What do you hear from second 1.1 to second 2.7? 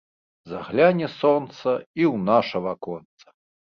сонца i ў наша